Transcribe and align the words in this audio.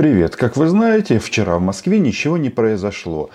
Привет. 0.00 0.34
Как 0.34 0.56
вы 0.56 0.66
знаете, 0.66 1.18
вчера 1.18 1.58
в 1.58 1.60
Москве 1.60 1.98
ничего 1.98 2.38
не 2.38 2.48
произошло. 2.48 3.28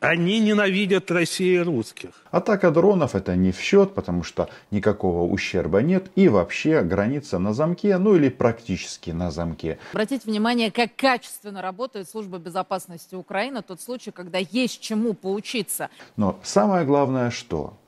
Они 0.00 0.38
ненавидят 0.38 1.10
Россию 1.10 1.62
и 1.62 1.64
русских. 1.64 2.10
Атака 2.30 2.70
дронов 2.70 3.14
это 3.14 3.36
не 3.36 3.52
в 3.52 3.58
счет, 3.58 3.94
потому 3.94 4.22
что 4.22 4.50
никакого 4.70 5.22
ущерба 5.22 5.80
нет. 5.80 6.10
И 6.16 6.28
вообще 6.28 6.82
граница 6.82 7.38
на 7.38 7.54
замке, 7.54 7.96
ну 7.96 8.16
или 8.16 8.28
практически 8.28 9.12
на 9.12 9.30
замке. 9.30 9.78
Обратите 9.92 10.28
внимание, 10.28 10.70
как 10.70 10.94
качественно 10.94 11.62
работает 11.62 12.06
служба 12.06 12.36
безопасности 12.36 13.14
Украины. 13.14 13.62
Тот 13.62 13.80
случай, 13.80 14.10
когда 14.10 14.36
есть 14.36 14.82
чему 14.82 15.14
поучиться. 15.14 15.88
Но 16.18 16.38
самое 16.42 16.84
главное, 16.84 17.30
что 17.30 17.78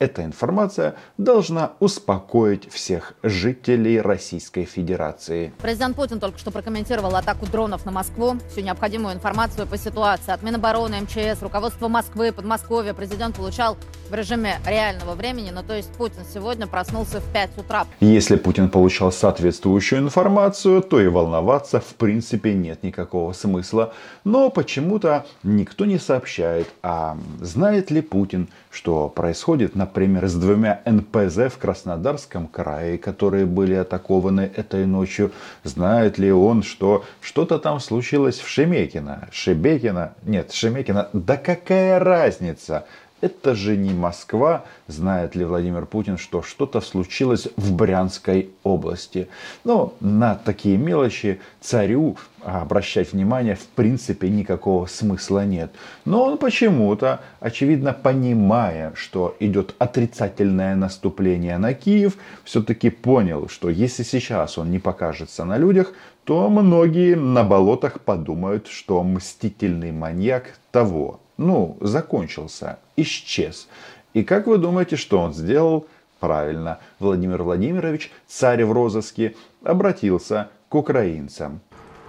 эта 0.00 0.24
информация 0.24 0.94
должна 1.18 1.72
успокоить 1.78 2.72
всех 2.72 3.12
жителей 3.22 4.00
Российской 4.00 4.64
Федерации. 4.64 5.52
Президент 5.60 5.94
Путин 5.94 6.18
только 6.18 6.38
что 6.38 6.50
прокомментировал 6.50 7.14
атаку 7.14 7.44
дронов 7.44 7.84
на 7.84 7.92
Москву. 7.92 8.38
Всю 8.50 8.62
необходимую 8.62 9.14
информацию 9.14 9.66
по 9.66 9.76
ситуации 9.76 10.32
от 10.32 10.42
Минобороны, 10.42 11.02
МЧС, 11.02 11.42
руководства 11.42 11.88
Москвы, 11.88 12.32
Подмосковья 12.32 12.94
президент 12.94 13.36
получал 13.36 13.76
в 14.08 14.14
режиме 14.14 14.58
реального 14.66 15.14
времени. 15.14 15.50
Ну, 15.50 15.62
то 15.62 15.74
есть 15.76 15.92
Путин 15.92 16.22
сегодня 16.32 16.66
проснулся 16.66 17.20
в 17.20 17.32
5 17.34 17.58
утра. 17.58 17.86
Если 18.00 18.36
Путин 18.36 18.70
получал 18.70 19.12
соответствующую 19.12 20.00
информацию, 20.00 20.80
то 20.80 20.98
и 20.98 21.08
волноваться 21.08 21.78
в 21.78 21.94
принципе 21.96 22.54
нет 22.54 22.82
никакого 22.82 23.34
смысла. 23.34 23.92
Но 24.24 24.48
почему-то 24.48 25.26
никто 25.42 25.84
не 25.84 25.98
сообщает, 25.98 26.68
а 26.82 27.18
знает 27.42 27.90
ли 27.90 28.00
Путин, 28.00 28.48
что 28.70 29.10
происходит 29.10 29.76
на 29.76 29.89
например, 29.90 30.28
с 30.28 30.34
двумя 30.34 30.82
НПЗ 30.86 31.52
в 31.52 31.58
Краснодарском 31.58 32.46
крае, 32.46 32.96
которые 32.96 33.44
были 33.44 33.74
атакованы 33.74 34.48
этой 34.54 34.86
ночью. 34.86 35.32
Знает 35.64 36.16
ли 36.16 36.30
он, 36.30 36.62
что 36.62 37.04
что-то 37.20 37.58
там 37.58 37.80
случилось 37.80 38.38
в 38.38 38.48
Шемекино? 38.48 39.28
Шебекино? 39.32 40.14
Нет, 40.22 40.52
Шемекино. 40.52 41.08
Да 41.12 41.36
какая 41.36 41.98
разница? 41.98 42.84
Это 43.20 43.54
же 43.54 43.76
не 43.76 43.92
Москва. 43.92 44.64
Знает 44.86 45.34
ли 45.34 45.44
Владимир 45.44 45.84
Путин, 45.84 46.16
что 46.16 46.42
что-то 46.42 46.80
случилось 46.80 47.48
в 47.56 47.74
Брянской 47.74 48.50
области? 48.62 49.28
Но 49.64 49.94
на 50.00 50.34
такие 50.34 50.78
мелочи 50.78 51.40
царю 51.60 52.16
обращать 52.42 53.12
внимание 53.12 53.54
в 53.56 53.66
принципе 53.66 54.30
никакого 54.30 54.86
смысла 54.86 55.44
нет. 55.44 55.70
Но 56.06 56.24
он 56.24 56.38
почему-то, 56.38 57.20
очевидно 57.40 57.92
понимая, 57.92 58.92
что 58.94 59.36
идет 59.38 59.74
отрицательное 59.78 60.74
наступление 60.74 61.58
на 61.58 61.74
Киев, 61.74 62.16
все-таки 62.44 62.88
понял, 62.88 63.48
что 63.48 63.68
если 63.68 64.02
сейчас 64.02 64.56
он 64.56 64.70
не 64.70 64.78
покажется 64.78 65.44
на 65.44 65.58
людях, 65.58 65.92
то 66.24 66.48
многие 66.48 67.16
на 67.16 67.44
болотах 67.44 68.00
подумают, 68.00 68.66
что 68.68 69.02
мстительный 69.02 69.92
маньяк 69.92 70.58
того 70.70 71.20
ну, 71.40 71.78
закончился, 71.80 72.78
исчез. 72.96 73.66
И 74.12 74.22
как 74.24 74.46
вы 74.46 74.58
думаете, 74.58 74.96
что 74.96 75.18
он 75.18 75.32
сделал? 75.32 75.86
Правильно, 76.20 76.80
Владимир 76.98 77.42
Владимирович, 77.42 78.12
царь 78.26 78.62
в 78.64 78.72
розыске, 78.72 79.34
обратился 79.64 80.50
к 80.68 80.74
украинцам. 80.74 81.60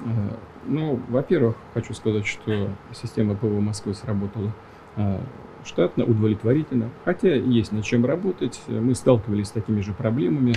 Э, 0.02 0.04
ну, 0.66 1.00
во-первых, 1.08 1.56
хочу 1.74 1.94
сказать, 1.94 2.28
что 2.28 2.70
система 2.94 3.36
ПВО 3.36 3.62
Москвы 3.62 3.94
сработала 3.94 4.52
э, 4.98 5.18
штатно, 5.64 6.04
удовлетворительно. 6.04 6.90
Хотя 7.06 7.34
есть 7.34 7.72
над 7.72 7.86
чем 7.86 8.06
работать. 8.06 8.60
Мы 8.68 8.94
сталкивались 8.96 9.48
с 9.48 9.52
такими 9.52 9.80
же 9.80 9.94
проблемами 9.94 10.56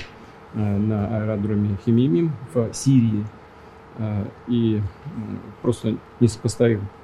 э, 0.55 0.59
на 0.59 1.19
аэродроме 1.19 1.79
Химимим 1.87 2.33
в 2.53 2.75
Сирии. 2.75 3.25
И 4.49 4.83
просто 5.63 5.97
несопоставим 6.19 6.81
Э, 6.81 7.04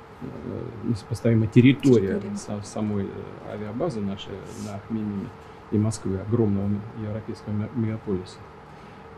несопоставимая 0.84 1.48
территория 1.48 2.20
самой 2.62 3.04
э, 3.04 3.52
авиабазы 3.52 4.00
нашей 4.00 4.32
на 4.66 4.78
Хмельнине 4.86 5.28
и 5.70 5.78
Москвы, 5.78 6.18
огромного 6.18 6.68
европейского 7.00 7.52
мегаполиса. 7.74 8.38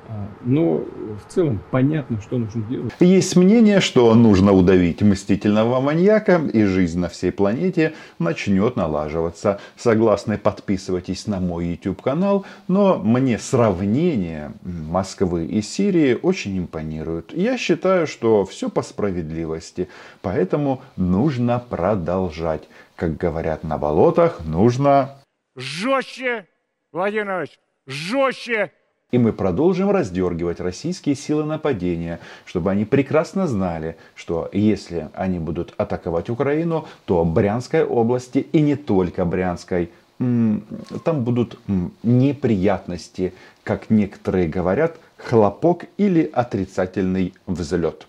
А, 0.09 0.29
но 0.43 0.79
в 0.79 1.33
целом 1.33 1.61
понятно, 1.71 2.21
что 2.21 2.39
нужно 2.39 2.63
делать. 2.65 2.93
Есть 3.01 3.37
мнение, 3.37 3.81
что 3.81 4.13
нужно 4.15 4.53
удавить 4.53 5.01
мстительного 5.01 5.81
маньяка, 5.81 6.41
и 6.53 6.65
жизнь 6.65 6.99
на 6.99 7.09
всей 7.09 7.31
планете 7.31 7.95
начнет 8.19 8.77
налаживаться. 8.77 9.61
Согласны, 9.77 10.39
подписывайтесь 10.39 11.27
на 11.27 11.39
мой 11.41 11.67
YouTube 11.67 12.03
канал, 12.03 12.45
но 12.67 12.99
мне 12.99 13.39
сравнение 13.39 14.53
Москвы 14.63 15.47
и 15.47 15.63
Сирии 15.63 16.19
очень 16.21 16.59
импонирует. 16.59 17.33
Я 17.33 17.57
считаю, 17.57 18.07
что 18.07 18.45
все 18.45 18.69
по 18.69 18.83
справедливости, 18.83 19.89
поэтому 20.21 20.83
нужно 20.97 21.59
продолжать. 21.61 22.69
Как 22.97 23.17
говорят 23.17 23.63
на 23.63 23.79
болотах, 23.79 24.45
нужно... 24.45 25.19
Жестче, 25.55 26.47
Владимир 26.93 27.27
Иванович, 27.27 27.59
жестче 27.87 28.73
и 29.13 29.19
мы 29.19 29.33
продолжим 29.33 29.91
раздергивать 29.91 30.59
российские 30.59 31.15
силы 31.15 31.45
нападения, 31.45 32.19
чтобы 32.47 32.71
они 32.71 32.87
прекрасно 32.87 33.47
знали, 33.47 33.97
что 34.15 34.49
если 34.53 35.11
они 35.13 35.39
будут 35.39 35.75
атаковать 35.77 36.31
Украину, 36.31 36.87
то 37.05 37.25
Брянской 37.25 37.85
области 37.85 38.39
и 38.39 38.61
не 38.63 38.75
только 38.75 39.25
Брянской, 39.27 39.91
там 40.19 41.25
будут 41.25 41.59
неприятности, 42.03 43.35
как 43.65 43.91
некоторые 43.91 44.49
говорят, 44.49 44.97
хлопок 45.19 45.85
или 45.99 46.31
отрицательный 46.33 47.35
взлет. 47.47 48.07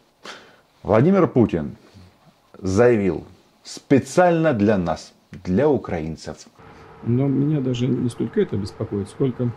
Владимир 0.84 1.28
Путин 1.28 1.76
заявил 2.60 3.26
специально 3.64 4.54
для 4.54 4.78
нас, 4.78 5.14
для 5.32 5.68
украинцев. 5.68 6.38
Но 7.04 7.28
меня 7.28 7.60
даже 7.60 7.88
не 7.88 8.10
столько 8.10 8.40
это 8.40 8.56
беспокоит, 8.56 9.10
сколько 9.10 9.52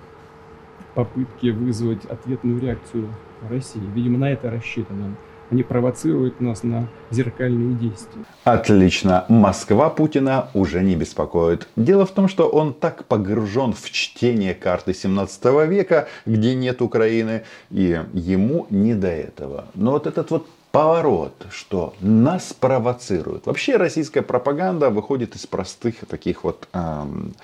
попытки 0.96 1.50
вызвать 1.50 2.04
ответную 2.06 2.58
реакцию 2.58 3.14
России. 3.48 3.82
Видимо, 3.94 4.18
на 4.18 4.32
это 4.32 4.50
рассчитано. 4.50 5.14
Они 5.50 5.62
провоцируют 5.62 6.40
нас 6.40 6.64
на 6.64 6.88
зеркальные 7.10 7.76
действия. 7.76 8.24
Отлично. 8.42 9.26
Москва 9.28 9.90
Путина 9.90 10.48
уже 10.54 10.82
не 10.82 10.96
беспокоит. 10.96 11.68
Дело 11.76 12.04
в 12.04 12.10
том, 12.10 12.26
что 12.26 12.48
он 12.48 12.74
так 12.74 13.04
погружен 13.04 13.72
в 13.72 13.88
чтение 13.90 14.54
карты 14.54 14.92
17 14.92 15.44
века, 15.68 16.08
где 16.24 16.56
нет 16.56 16.82
Украины, 16.82 17.44
и 17.70 18.00
ему 18.12 18.66
не 18.70 18.94
до 18.94 19.08
этого. 19.08 19.66
Но 19.74 19.92
вот 19.92 20.08
этот 20.08 20.30
вот 20.32 20.48
поворот, 20.72 21.46
что 21.50 21.94
нас 22.00 22.52
провоцируют. 22.52 23.46
Вообще 23.46 23.76
российская 23.76 24.22
пропаганда 24.22 24.90
выходит 24.90 25.36
из 25.36 25.46
простых 25.46 26.06
таких 26.08 26.42
вот 26.42 26.66
эм, 26.72 27.34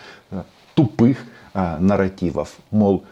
тупых 0.75 1.19
э, 1.55 1.79
нарративов. 1.79 2.57
Мол, 2.71 3.05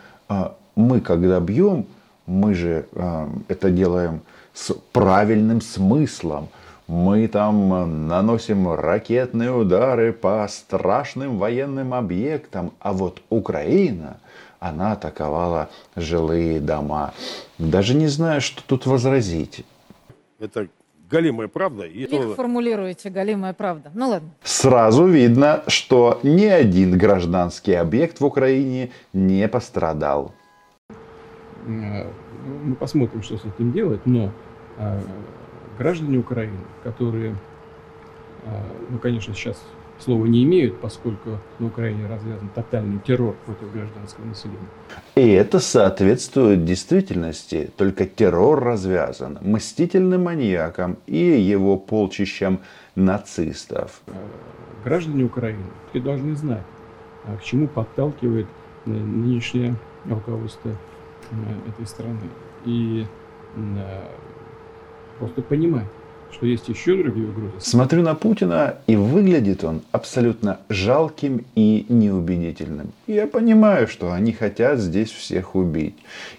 мы 0.76 1.00
когда 1.00 1.40
бьем, 1.40 1.86
мы 2.26 2.54
же 2.54 2.86
а, 2.94 3.28
это 3.48 3.70
делаем 3.70 4.22
с 4.54 4.72
правильным 4.92 5.60
смыслом. 5.60 6.48
Мы 6.86 7.28
там 7.28 8.08
наносим 8.08 8.72
ракетные 8.72 9.52
удары 9.52 10.12
по 10.12 10.46
страшным 10.48 11.38
военным 11.38 11.94
объектам. 11.94 12.72
А 12.80 12.92
вот 12.92 13.22
Украина, 13.30 14.16
она 14.58 14.92
атаковала 14.92 15.68
жилые 15.94 16.60
дома. 16.60 17.12
Даже 17.58 17.94
не 17.94 18.08
знаю, 18.08 18.40
что 18.40 18.62
тут 18.66 18.86
возразить. 18.86 19.64
Это 20.40 20.68
галимая 21.10 21.48
правда. 21.48 21.84
И... 21.84 22.06
Как 22.06 22.36
формулируете 22.36 23.10
галимая 23.10 23.52
правда? 23.52 23.90
Ну 23.94 24.08
ладно. 24.08 24.30
Сразу 24.42 25.06
видно, 25.06 25.62
что 25.66 26.20
ни 26.22 26.44
один 26.44 26.96
гражданский 26.96 27.74
объект 27.74 28.20
в 28.20 28.24
Украине 28.24 28.90
не 29.12 29.46
пострадал. 29.48 30.32
Э, 31.66 32.06
мы 32.64 32.74
посмотрим, 32.74 33.22
что 33.22 33.36
с 33.36 33.44
этим 33.44 33.72
делать, 33.72 34.06
но 34.06 34.32
э, 34.78 35.00
граждане 35.78 36.18
Украины, 36.18 36.58
которые, 36.84 37.36
э, 38.44 38.62
ну, 38.88 38.98
конечно, 38.98 39.34
сейчас 39.34 39.62
слова 40.02 40.26
не 40.26 40.44
имеют, 40.44 40.80
поскольку 40.80 41.38
на 41.58 41.66
Украине 41.66 42.06
развязан 42.06 42.48
тотальный 42.54 42.98
террор 43.00 43.34
против 43.46 43.72
гражданского 43.72 44.24
населения. 44.24 44.68
И 45.14 45.28
это 45.28 45.60
соответствует 45.60 46.64
действительности. 46.64 47.70
Только 47.76 48.06
террор 48.06 48.62
развязан 48.62 49.38
мстительным 49.40 50.24
маньяком 50.24 50.98
и 51.06 51.18
его 51.18 51.76
полчищем 51.76 52.60
нацистов. 52.94 54.00
Э, 54.06 54.12
граждане 54.84 55.24
Украины 55.24 55.64
все 55.90 56.00
должны 56.00 56.34
знать, 56.36 56.64
а 57.26 57.36
к 57.36 57.42
чему 57.42 57.68
подталкивает 57.68 58.46
э, 58.86 58.90
нынешнее 58.90 59.76
руководство 60.08 60.70
э, 60.70 61.34
этой 61.68 61.86
страны. 61.86 62.20
И 62.64 63.06
просто 65.18 65.42
понимать, 65.42 65.86
что 66.32 66.46
есть 66.46 66.68
еще 66.68 66.96
другие 66.96 67.28
угрозы. 67.28 67.52
Смотрю 67.58 68.02
на 68.02 68.14
Путина, 68.14 68.76
и 68.86 68.96
выглядит 68.96 69.64
он 69.64 69.82
абсолютно 69.92 70.60
жалким 70.68 71.44
и 71.54 71.86
неубедительным. 71.88 72.92
Я 73.06 73.26
понимаю, 73.26 73.88
что 73.88 74.12
они 74.12 74.32
хотят 74.32 74.78
здесь 74.78 75.10
всех 75.10 75.54
убить. 75.54 75.96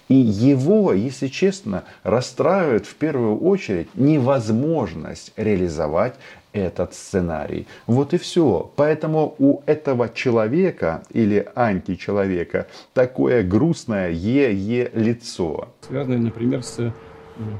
И 0.08 0.16
его, 0.16 0.94
если 0.94 1.28
честно, 1.28 1.84
расстраивает 2.04 2.86
в 2.86 2.96
первую 2.96 3.38
очередь 3.40 3.88
невозможность 3.96 5.34
реализовать 5.38 6.16
этот 6.54 6.94
сценарий. 6.94 7.68
Вот 7.88 8.14
и 8.14 8.18
все. 8.18 8.72
Поэтому 8.76 9.36
у 9.40 9.62
этого 9.66 10.10
человека 10.10 11.04
или 11.12 11.48
античеловека 11.56 12.68
такое 12.94 13.44
грустное 13.44 14.10
е-е 14.10 14.92
лицо. 14.94 15.70
Связанное, 15.88 16.18
например, 16.18 16.64
с 16.64 16.94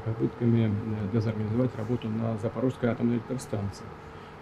попытками 0.04 0.72
дезорганизовать 1.12 1.76
работу 1.76 2.08
на 2.08 2.36
Запорожской 2.38 2.90
атомной 2.90 3.16
электростанции. 3.16 3.84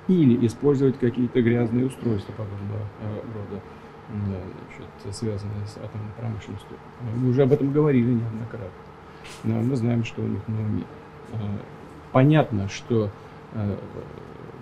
Или 0.08 0.46
использовать 0.46 0.98
какие-то 0.98 1.40
грязные 1.42 1.86
устройства 1.86 2.32
подобного 2.32 2.80
э, 3.00 3.20
рода, 3.34 3.62
значит, 4.08 5.16
связанные 5.16 5.66
с 5.66 5.76
атомной 5.76 6.10
промышленностью. 6.18 6.76
Мы 7.16 7.30
уже 7.30 7.42
об 7.42 7.52
этом 7.52 7.72
говорили 7.72 8.12
неоднократно. 8.12 8.70
Но 9.44 9.60
мы 9.60 9.76
знаем, 9.76 10.04
что 10.04 10.22
у 10.22 10.26
них 10.26 10.40
на 10.48 10.60
уме. 10.60 10.84
Э, 11.32 11.36
понятно, 12.12 12.68
что 12.68 13.10
э, 13.52 13.76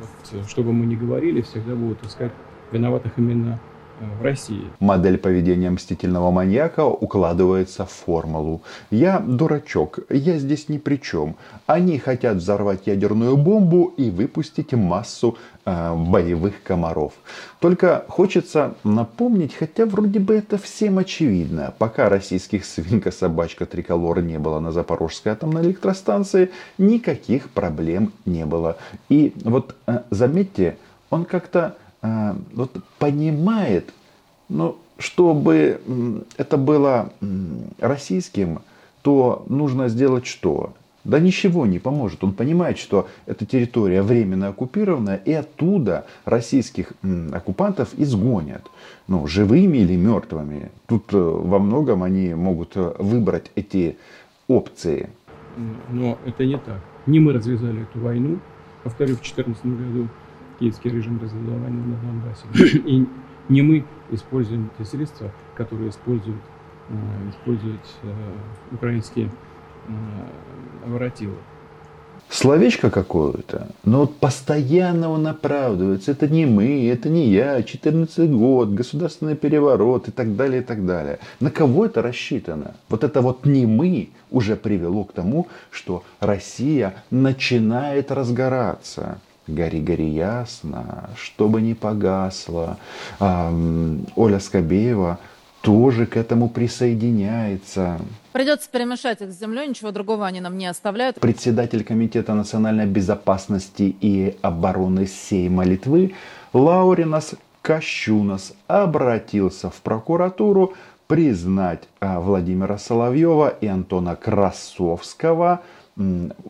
вот, 0.00 0.49
что 0.49 0.62
бы 0.62 0.73
мы 0.73 0.87
ни 0.87 0.97
говорили, 0.97 1.41
всегда 1.41 1.75
будут 1.75 2.05
искать 2.05 2.32
виноватых 2.73 3.12
именно 3.17 3.59
в 4.00 4.23
России. 4.23 4.71
Модель 4.81 5.19
поведения 5.19 5.71
мстительного 5.71 6.31
маньяка 6.31 6.85
укладывается 6.85 7.85
в 7.85 7.91
формулу. 7.91 8.62
Я 8.91 9.19
дурачок, 9.19 9.99
я 10.11 10.39
здесь 10.39 10.69
ни 10.69 10.79
при 10.79 10.97
чем. 10.97 11.37
Они 11.67 11.99
хотят 11.99 12.37
взорвать 12.37 12.87
ядерную 12.87 13.37
бомбу 13.37 13.93
и 13.97 14.11
выпустить 14.11 14.73
массу 14.73 15.37
э, 15.65 15.95
боевых 15.95 16.62
комаров. 16.62 17.12
Только 17.61 18.05
хочется 18.09 18.75
напомнить, 18.85 19.55
хотя 19.55 19.87
вроде 19.87 20.19
бы 20.21 20.35
это 20.35 20.59
всем 20.59 20.99
очевидно, 20.99 21.75
пока 21.79 22.09
российских 22.09 22.65
свинка-собачка 22.65 23.67
триколор 23.67 24.23
не 24.23 24.39
было 24.39 24.61
на 24.61 24.73
Запорожской 24.73 25.33
атомной 25.33 25.62
электростанции, 25.62 26.50
никаких 26.79 27.50
проблем 27.50 28.12
не 28.25 28.47
было. 28.47 28.77
И 29.09 29.33
вот 29.45 29.75
э, 29.87 30.03
заметьте, 30.11 30.77
он 31.11 31.25
как-то 31.25 31.77
вот 32.03 32.77
понимает, 32.99 33.93
ну, 34.49 34.77
чтобы 34.99 36.25
это 36.37 36.56
было 36.56 37.12
российским, 37.79 38.61
то 39.03 39.45
нужно 39.49 39.89
сделать 39.89 40.27
что? 40.27 40.75
Да 41.05 41.21
ничего 41.21 41.65
не 41.65 41.79
поможет. 41.79 42.23
Он 42.23 42.35
понимает, 42.35 42.79
что 42.79 43.09
эта 43.25 43.47
территория 43.47 44.03
временно 44.03 44.49
оккупирована, 44.49 45.15
и 45.15 45.33
оттуда 45.33 46.06
российских 46.25 46.93
оккупантов 47.33 47.95
изгонят. 47.97 48.67
Ну, 49.06 49.27
живыми 49.27 49.79
или 49.79 49.97
мертвыми. 49.97 50.71
Тут 50.87 51.15
э, 51.15 51.19
во 51.19 51.59
многом 51.59 52.03
они 52.03 52.35
могут 52.35 52.73
э, 52.77 52.95
выбрать 52.99 53.50
эти 53.55 53.97
опции. 54.49 55.09
Но 55.91 56.19
это 56.27 56.45
не 56.45 56.59
так. 56.59 56.81
Не 57.06 57.21
мы 57.21 57.33
развязали 57.33 57.85
эту 57.85 58.00
войну, 58.00 58.39
повторю, 58.85 59.15
в 59.15 59.23
2014 59.23 59.65
году 59.65 60.09
киевский 60.59 60.91
режим 60.91 61.19
войну 61.19 61.85
на 61.87 61.97
Донбассе. 61.97 62.79
И 62.79 63.07
не 63.49 63.63
мы 63.63 63.85
используем 64.11 64.71
те 64.79 64.85
средства, 64.85 65.31
которые 65.57 65.91
используют, 65.91 66.41
э, 66.89 67.31
используют 67.31 67.81
э, 68.03 68.75
украинские 68.75 69.31
э, 69.89 69.93
воротилы. 70.87 71.35
Словечко 72.31 72.91
какое-то, 72.91 73.69
но 73.85 74.01
вот 74.01 74.17
постоянно 74.19 75.09
он 75.09 75.27
оправдывается. 75.27 76.11
Это 76.11 76.29
не 76.29 76.45
мы, 76.45 76.87
это 76.87 77.09
не 77.09 77.29
я, 77.29 77.63
14 77.63 78.31
год, 78.31 78.69
государственный 78.69 79.35
переворот 79.35 80.09
и 80.09 80.11
так 80.11 80.37
далее, 80.37 80.61
и 80.61 80.65
так 80.65 80.85
далее. 80.85 81.21
На 81.41 81.51
кого 81.51 81.87
это 81.87 82.03
рассчитано? 82.03 82.75
Вот 82.91 83.03
это 83.03 83.23
вот 83.23 83.47
не 83.47 83.65
мы 83.65 84.11
уже 84.31 84.57
привело 84.57 85.05
к 85.05 85.13
тому, 85.13 85.49
что 85.71 86.03
Россия 86.21 86.97
начинает 87.11 88.13
разгораться 88.13 89.21
гори, 89.49 89.81
гори 89.81 90.09
ясно, 90.09 91.11
чтобы 91.17 91.61
не 91.61 91.75
погасло. 91.75 92.77
А, 93.19 93.53
Оля 94.15 94.39
Скобеева 94.39 95.19
тоже 95.62 96.06
к 96.06 96.17
этому 96.17 96.49
присоединяется. 96.49 97.99
Придется 98.33 98.71
перемешать 98.71 99.21
их 99.23 99.33
с 99.33 99.39
землей, 99.39 99.67
ничего 99.67 99.91
другого 99.91 100.27
они 100.27 100.41
нам 100.41 100.56
не 100.56 100.67
оставляют. 100.67 101.19
Председатель 101.19 101.83
Комитета 101.83 102.35
национальной 102.35 102.87
безопасности 102.87 103.97
и 104.00 104.37
обороны 104.43 105.06
Сейма 105.06 105.65
Литвы 105.65 106.15
Лауринас 106.53 107.35
Кощунас 107.62 108.55
обратился 108.67 109.69
в 109.69 109.81
прокуратуру 109.83 110.75
признать 111.06 111.85
а, 112.00 112.21
Владимира 112.21 112.79
Соловьева 112.79 113.49
и 113.61 113.67
Антона 113.67 114.15
Красовского– 114.15 115.62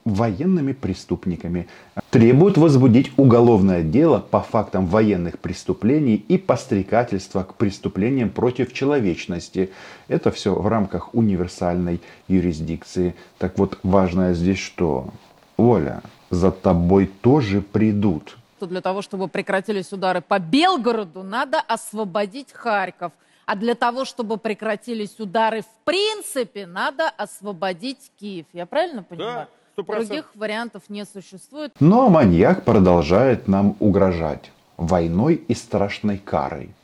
военными 0.05 0.73
преступниками. 0.73 1.69
Требуют 2.11 2.59
возбудить 2.59 3.13
уголовное 3.17 3.83
дело 3.83 4.19
по 4.19 4.41
фактам 4.41 4.87
военных 4.87 5.39
преступлений 5.39 6.17
и 6.17 6.37
пострекательства 6.37 7.45
к 7.45 7.55
преступлениям 7.55 8.29
против 8.29 8.73
человечности. 8.73 9.71
Это 10.09 10.31
все 10.31 10.55
в 10.55 10.67
рамках 10.69 11.15
универсальной 11.15 12.01
юрисдикции. 12.29 13.15
Так 13.39 13.59
вот, 13.59 13.79
важное 13.83 14.35
здесь 14.35 14.59
что? 14.59 15.09
Оля, 15.57 16.03
за 16.31 16.51
тобой 16.51 17.11
тоже 17.23 17.63
придут. 17.63 18.37
Для 18.61 18.81
того, 18.81 19.03
чтобы 19.03 19.29
прекратились 19.29 19.93
удары 19.93 20.21
по 20.21 20.39
Белгороду, 20.39 21.23
надо 21.23 21.61
освободить 21.61 22.53
Харьков– 22.53 23.13
а 23.49 23.57
для 23.57 23.75
того, 23.75 24.05
чтобы 24.05 24.37
прекратились 24.37 25.19
удары 25.19 25.63
в 25.63 25.85
принципе, 25.85 26.67
надо 26.67 27.09
освободить 27.09 28.13
Киев. 28.21 28.45
Я 28.53 28.67
правильно 28.67 29.03
понимаю? 29.03 29.49
Да, 29.75 29.83
100%. 29.83 29.97
Других 29.97 30.31
вариантов 30.35 30.83
не 30.91 31.07
существует. 31.07 31.73
Но 31.81 32.11
маньяк 32.11 32.67
продолжает 32.67 33.49
нам 33.49 33.75
угрожать 33.81 34.53
войной 34.77 35.37
и 35.37 35.55
страшной 35.55 36.19
карой. 36.19 36.75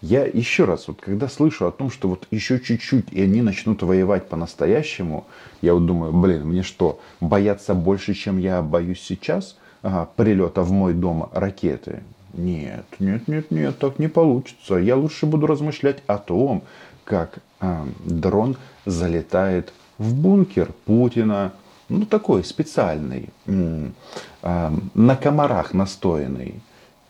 Я 0.00 0.24
еще 0.24 0.64
раз, 0.64 0.88
вот 0.88 0.98
когда 0.98 1.28
слышу 1.28 1.66
о 1.66 1.70
том, 1.70 1.90
что 1.90 2.08
вот 2.08 2.26
еще 2.30 2.58
чуть-чуть, 2.58 3.12
и 3.12 3.20
они 3.20 3.42
начнут 3.42 3.82
воевать 3.82 4.26
по-настоящему, 4.26 5.26
я 5.60 5.74
вот 5.74 5.84
думаю, 5.84 6.14
блин, 6.14 6.46
мне 6.46 6.62
что, 6.62 7.00
бояться 7.20 7.74
больше, 7.74 8.14
чем 8.14 8.38
я 8.38 8.62
боюсь 8.62 9.02
сейчас? 9.02 9.58
Ага, 9.82 10.08
прилета 10.16 10.62
в 10.62 10.72
мой 10.72 10.94
дом 10.94 11.28
ракеты. 11.34 12.02
Нет, 12.36 12.84
нет, 12.98 13.28
нет, 13.28 13.50
нет, 13.50 13.78
так 13.78 13.98
не 13.98 14.08
получится. 14.08 14.74
Я 14.74 14.96
лучше 14.96 15.26
буду 15.26 15.46
размышлять 15.46 16.02
о 16.06 16.18
том, 16.18 16.64
как 17.04 17.38
э, 17.60 17.84
дрон 18.04 18.56
залетает 18.86 19.72
в 19.98 20.14
бункер 20.14 20.72
Путина, 20.84 21.52
ну 21.88 22.06
такой 22.06 22.42
специальный, 22.42 23.30
э, 23.46 23.90
на 24.42 25.16
комарах 25.16 25.74
настоянный. 25.74 26.60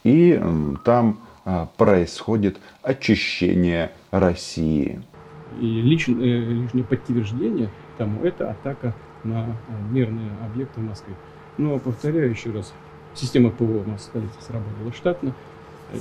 И 0.03 0.39
э, 0.39 0.75
там 0.85 1.21
э, 1.47 1.67
происходит 1.79 2.59
очищение 2.83 3.93
России. 4.11 5.01
И 5.59 5.67
личное, 5.67 6.23
э, 6.23 6.41
лишнее 6.41 6.85
подтверждение 6.85 7.71
тому 7.97 8.23
это 8.25 8.51
атака 8.51 8.95
на 9.23 9.57
мирные 9.91 10.33
объекты 10.45 10.81
в 10.81 10.85
Москве. 10.85 11.15
Но 11.57 11.79
повторяю 11.79 12.31
еще 12.31 12.51
раз, 12.51 12.75
Система 13.15 13.51
ПВО 13.51 13.83
у 13.85 13.91
нас 13.91 14.05
столице 14.05 14.35
сработала 14.41 14.93
штатно. 14.93 15.35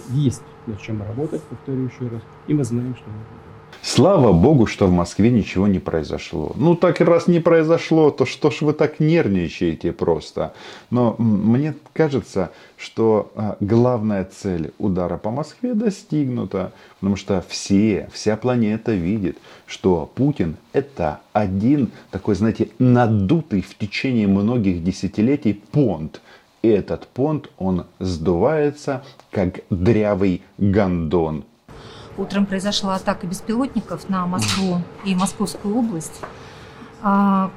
Есть 0.09 0.41
над 0.65 0.81
чем 0.81 1.01
работать, 1.01 1.43
повторю 1.43 1.85
еще 1.85 2.07
раз. 2.07 2.21
И 2.47 2.53
мы 2.53 2.63
знаем, 2.63 2.95
что 2.95 3.05
нужно 3.07 3.43
Слава 3.81 4.31
богу, 4.31 4.65
что 4.65 4.87
в 4.87 4.91
Москве 4.91 5.29
ничего 5.29 5.67
не 5.67 5.79
произошло. 5.79 6.53
Ну, 6.55 6.75
так 6.75 7.01
раз 7.01 7.27
не 7.27 7.41
произошло, 7.41 8.11
то 8.11 8.25
что 8.25 8.49
ж 8.49 8.61
вы 8.61 8.71
так 8.71 9.01
нервничаете 9.01 9.91
просто? 9.91 10.53
Но 10.89 11.15
мне 11.17 11.73
кажется, 11.91 12.51
что 12.77 13.31
а, 13.35 13.57
главная 13.59 14.23
цель 14.23 14.71
удара 14.77 15.17
по 15.17 15.31
Москве 15.31 15.73
достигнута. 15.73 16.71
Потому 16.99 17.17
что 17.17 17.43
все, 17.49 18.09
вся 18.13 18.37
планета 18.37 18.93
видит, 18.93 19.37
что 19.65 20.09
Путин 20.15 20.55
это 20.71 21.19
один 21.33 21.91
такой, 22.09 22.35
знаете, 22.35 22.69
надутый 22.79 23.61
в 23.61 23.77
течение 23.77 24.27
многих 24.27 24.81
десятилетий 24.81 25.61
понт 25.71 26.21
и 26.63 26.69
этот 26.69 27.07
понт, 27.07 27.49
он 27.57 27.85
сдувается, 27.99 29.03
как 29.31 29.59
дрявый 29.69 30.41
гондон. 30.57 31.43
Утром 32.17 32.45
произошла 32.45 32.95
атака 32.95 33.27
беспилотников 33.27 34.07
на 34.07 34.25
Москву 34.25 34.77
и 35.03 35.13
Московскую 35.13 35.75
область. 35.75 36.21
А, 37.01 37.51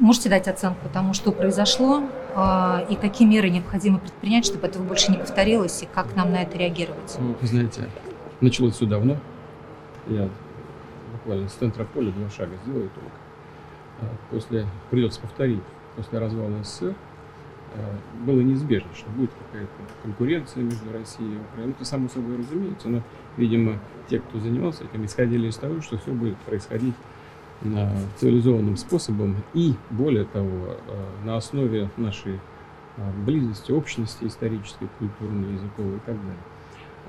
можете 0.00 0.28
дать 0.28 0.48
оценку 0.48 0.88
тому, 0.92 1.14
что 1.14 1.30
произошло, 1.30 2.02
а, 2.34 2.84
и 2.90 2.96
какие 2.96 3.28
меры 3.28 3.50
необходимо 3.50 3.98
предпринять, 3.98 4.46
чтобы 4.46 4.66
этого 4.66 4.82
больше 4.82 5.12
не 5.12 5.18
повторилось, 5.18 5.82
и 5.82 5.86
как 5.86 6.16
нам 6.16 6.32
на 6.32 6.42
это 6.42 6.58
реагировать? 6.58 7.16
Ну, 7.20 7.36
вы 7.40 7.46
знаете, 7.46 7.88
началось 8.40 8.74
все 8.74 8.86
давно. 8.86 9.16
Я 10.08 10.28
буквально 11.12 11.48
с 11.48 11.52
центра 11.52 11.84
поля 11.84 12.10
два 12.10 12.28
шага 12.30 12.56
сделаю 12.64 12.90
только. 12.90 13.10
А, 14.00 14.04
после, 14.30 14.66
придется 14.90 15.20
повторить, 15.20 15.62
после 15.94 16.18
развала 16.18 16.50
СССР 16.64 16.96
было 18.24 18.40
неизбежно, 18.40 18.88
что 18.94 19.10
будет 19.10 19.30
какая-то 19.46 19.72
конкуренция 20.02 20.62
между 20.62 20.92
Россией 20.92 21.34
и 21.34 21.38
Украиной. 21.38 21.72
Это 21.72 21.84
само 21.84 22.08
собой 22.08 22.38
разумеется, 22.38 22.88
но, 22.88 23.02
видимо, 23.36 23.78
те, 24.08 24.20
кто 24.20 24.38
занимался 24.38 24.84
этим, 24.84 25.04
исходили 25.04 25.48
из 25.48 25.56
того, 25.56 25.80
что 25.80 25.98
все 25.98 26.12
будет 26.12 26.36
происходить 26.38 26.94
цивилизованным 28.18 28.76
способом 28.76 29.36
и, 29.54 29.74
более 29.90 30.24
того, 30.24 30.76
на 31.24 31.36
основе 31.36 31.90
нашей 31.96 32.38
близости, 33.24 33.72
общности 33.72 34.24
исторической, 34.24 34.88
культурной, 34.98 35.54
языковой 35.54 35.96
и 35.96 36.00
так 36.00 36.16
далее. 36.16 36.36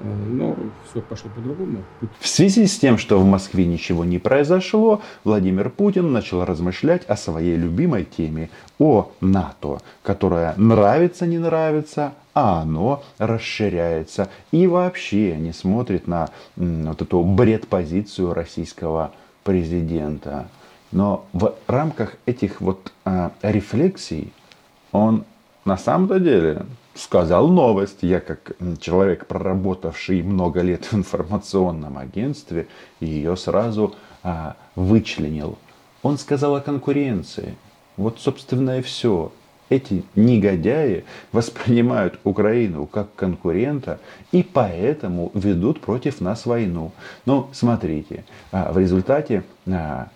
Но 0.02 0.56
все 0.90 1.02
пошло 1.02 1.32
по-другому. 1.34 1.84
В 2.20 2.28
связи 2.28 2.68
с 2.68 2.78
тем, 2.78 2.98
что 2.98 3.20
в 3.20 3.26
Москве 3.26 3.66
ничего 3.66 4.04
не 4.04 4.20
произошло, 4.20 5.02
Владимир 5.24 5.70
Путин 5.70 6.12
начал 6.12 6.44
размышлять 6.44 7.06
о 7.06 7.16
своей 7.16 7.56
любимой 7.56 8.04
теме, 8.04 8.50
о 8.78 9.12
НАТО, 9.22 9.80
которая 10.04 10.54
нравится, 10.58 11.26
не 11.26 11.38
нравится, 11.38 12.14
а 12.34 12.62
оно 12.62 13.04
расширяется 13.18 14.30
и 14.52 14.68
вообще 14.68 15.38
не 15.38 15.54
смотрит 15.54 16.08
на 16.08 16.30
вот 16.58 17.02
эту 17.02 17.24
бред-позицию 17.24 18.34
российского 18.34 19.12
президента. 19.44 20.50
Но 20.92 21.26
в 21.32 21.56
рамках 21.68 22.18
этих 22.26 22.60
вот 22.60 22.92
а, 23.06 23.32
рефлексий 23.42 24.34
он 24.92 25.24
на 25.64 25.78
самом-то 25.78 26.20
деле 26.20 26.66
сказал 26.96 27.48
новость. 27.50 28.00
Я 28.02 28.20
как 28.20 28.54
человек, 28.80 29.28
проработавший 29.28 30.24
много 30.24 30.62
лет 30.62 30.86
в 30.86 30.96
информационном 30.96 31.98
агентстве, 31.98 32.68
ее 33.00 33.38
сразу 33.38 33.96
а, 34.24 34.56
вычленил. 34.76 35.58
Он 36.02 36.18
сказал 36.18 36.56
о 36.56 36.62
конкуренции. 36.62 37.56
Вот, 37.98 38.20
собственно, 38.20 38.80
и 38.80 38.82
все. 38.82 39.32
Эти 39.68 40.04
негодяи 40.16 41.06
воспринимают 41.32 42.20
Украину 42.24 42.86
как 42.86 43.16
конкурента 43.16 44.00
и 44.32 44.44
поэтому 44.44 45.32
ведут 45.34 45.82
против 45.82 46.22
нас 46.22 46.46
войну. 46.46 46.92
Но 47.26 47.50
смотрите, 47.52 48.26
а, 48.52 48.72
в 48.72 48.78
результате 48.78 49.44
а, 49.68 50.10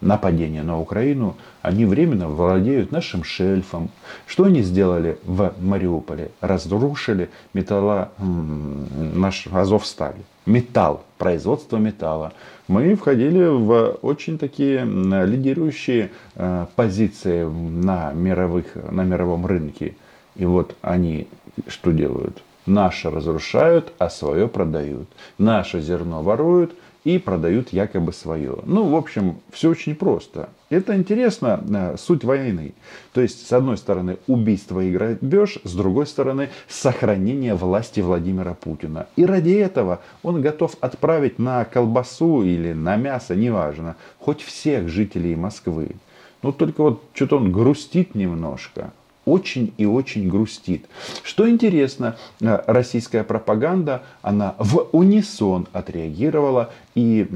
нападения 0.00 0.62
на 0.62 0.80
Украину, 0.80 1.36
они 1.62 1.84
временно 1.84 2.28
владеют 2.28 2.92
нашим 2.92 3.24
шельфом. 3.24 3.90
Что 4.26 4.44
они 4.44 4.62
сделали 4.62 5.18
в 5.24 5.52
Мариуполе? 5.60 6.30
Разрушили 6.40 7.30
металла, 7.52 8.10
наш 8.18 9.46
Азовсталь. 9.46 10.16
Металл, 10.46 11.04
производство 11.18 11.76
металла. 11.76 12.32
Мы 12.68 12.94
входили 12.94 13.44
в 13.44 13.98
очень 14.02 14.38
такие 14.38 14.84
лидирующие 14.84 16.10
э, 16.36 16.66
позиции 16.74 17.44
на, 17.44 18.12
мировых, 18.12 18.74
на 18.90 19.04
мировом 19.04 19.44
рынке. 19.44 19.94
И 20.36 20.46
вот 20.46 20.74
они 20.80 21.28
что 21.66 21.92
делают? 21.92 22.42
Наше 22.64 23.10
разрушают, 23.10 23.92
а 23.98 24.08
свое 24.08 24.48
продают. 24.48 25.08
Наше 25.38 25.80
зерно 25.80 26.22
воруют– 26.22 26.72
и 27.04 27.18
продают 27.18 27.72
якобы 27.72 28.12
свое. 28.12 28.58
Ну, 28.64 28.84
в 28.88 28.96
общем, 28.96 29.38
все 29.50 29.70
очень 29.70 29.94
просто. 29.94 30.50
Это 30.70 30.96
интересно, 30.96 31.64
э, 31.68 31.96
суть 31.98 32.24
войны. 32.24 32.74
То 33.12 33.20
есть, 33.20 33.46
с 33.46 33.52
одной 33.52 33.78
стороны, 33.78 34.18
убийство 34.26 34.80
и 34.80 34.90
грабеж, 34.90 35.58
с 35.64 35.74
другой 35.74 36.06
стороны, 36.06 36.50
сохранение 36.68 37.54
власти 37.54 38.00
Владимира 38.00 38.54
Путина. 38.54 39.06
И 39.16 39.24
ради 39.24 39.52
этого 39.52 40.00
он 40.22 40.42
готов 40.42 40.76
отправить 40.80 41.38
на 41.38 41.64
колбасу 41.64 42.42
или 42.42 42.72
на 42.72 42.96
мясо, 42.96 43.34
неважно, 43.34 43.96
хоть 44.18 44.42
всех 44.42 44.88
жителей 44.88 45.36
Москвы. 45.36 45.96
Ну, 46.42 46.52
только 46.52 46.82
вот 46.82 47.02
что-то 47.14 47.36
он 47.36 47.50
грустит 47.50 48.14
немножко 48.14 48.92
очень 49.28 49.72
и 49.76 49.86
очень 49.86 50.28
грустит. 50.28 50.86
Что 51.22 51.48
интересно, 51.48 52.16
э, 52.40 52.62
российская 52.66 53.24
пропаганда, 53.24 54.02
она 54.22 54.54
в 54.58 54.88
унисон 54.92 55.68
отреагировала, 55.72 56.70
и 56.94 57.26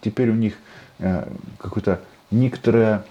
теперь 0.00 0.30
у 0.30 0.34
них 0.34 0.54
э, 0.98 1.26
какое-то 1.58 2.00
некоторое 2.30 3.04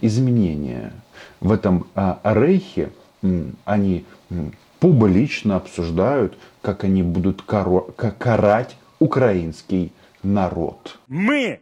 изменение. 0.00 0.92
В 1.40 1.50
этом 1.50 1.86
а, 1.94 2.20
рейхе 2.22 2.90
они 3.64 4.04
публично 4.80 5.56
обсуждают, 5.56 6.38
как 6.62 6.84
они 6.84 7.02
будут 7.02 7.42
карать 7.42 8.76
украинский 8.98 9.92
народ. 10.22 10.98
Мы 11.08 11.60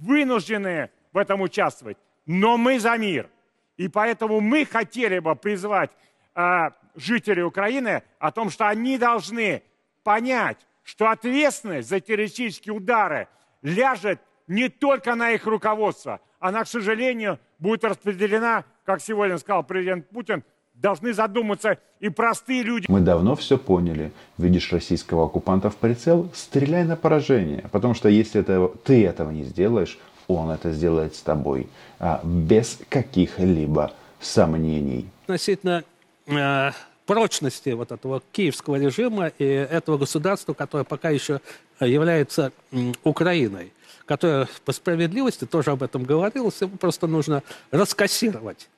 вынуждены 0.00 0.90
в 1.12 1.18
этом 1.18 1.40
участвовать, 1.40 1.96
но 2.26 2.56
мы 2.56 2.80
за 2.80 2.96
мир. 2.96 3.28
И 3.76 3.88
поэтому 3.88 4.40
мы 4.40 4.64
хотели 4.64 5.18
бы 5.18 5.34
призвать 5.34 5.90
э, 6.34 6.70
жителей 6.94 7.42
Украины 7.42 8.02
о 8.18 8.30
том, 8.30 8.50
что 8.50 8.68
они 8.68 8.98
должны 8.98 9.62
понять, 10.02 10.58
что 10.82 11.10
ответственность 11.10 11.88
за 11.88 12.00
террористические 12.00 12.74
удары 12.74 13.28
ляжет 13.62 14.20
не 14.46 14.68
только 14.68 15.14
на 15.14 15.30
их 15.30 15.46
руководство, 15.46 16.20
она, 16.38 16.64
к 16.64 16.68
сожалению, 16.68 17.38
будет 17.58 17.84
распределена, 17.84 18.64
как 18.84 19.00
сегодня 19.00 19.38
сказал 19.38 19.64
президент 19.64 20.08
Путин, 20.10 20.44
должны 20.74 21.14
задуматься 21.14 21.78
и 22.00 22.10
простые 22.10 22.62
люди. 22.62 22.86
Мы 22.88 23.00
давно 23.00 23.36
все 23.36 23.56
поняли. 23.56 24.12
Видишь 24.36 24.72
российского 24.72 25.24
оккупанта 25.24 25.70
в 25.70 25.76
прицел, 25.76 26.28
стреляй 26.34 26.84
на 26.84 26.96
поражение. 26.96 27.64
Потому 27.72 27.94
что 27.94 28.08
если 28.08 28.40
это, 28.40 28.68
ты 28.84 29.06
этого 29.06 29.30
не 29.30 29.44
сделаешь, 29.44 29.98
он 30.28 30.50
это 30.50 30.72
сделает 30.72 31.14
с 31.14 31.20
тобой 31.20 31.68
а, 31.98 32.20
без 32.24 32.78
каких-либо 32.88 33.92
сомнений. 34.20 35.08
Относительно 35.24 35.84
э, 36.26 36.70
прочности 37.06 37.70
вот 37.70 37.92
этого 37.92 38.22
киевского 38.32 38.76
режима 38.76 39.28
и 39.38 39.44
этого 39.44 39.98
государства, 39.98 40.54
которое 40.54 40.84
пока 40.84 41.10
еще 41.10 41.40
является 41.80 42.52
э, 42.72 42.92
Украиной, 43.02 43.72
которое 44.06 44.48
по 44.64 44.72
справедливости 44.72 45.44
тоже 45.44 45.72
об 45.72 45.82
этом 45.82 46.04
говорилось, 46.04 46.60
его 46.60 46.76
просто 46.76 47.06
нужно 47.06 47.42
раскассировать. 47.70 48.68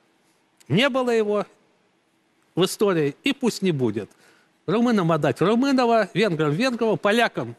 Не 0.67 0.89
было 0.89 1.11
его 1.11 1.45
в 2.55 2.65
истории, 2.65 3.15
и 3.23 3.31
пусть 3.33 3.61
не 3.61 3.71
будет. 3.71 4.09
Румынам 4.65 5.11
отдать 5.13 5.39
Румынова, 5.39 6.09
венграм 6.13 6.51
Венгрова, 6.51 6.97
полякам 6.97 7.55